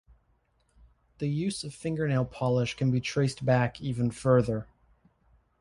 [1.19, 4.65] The use of fingernail polish can be traced back even further.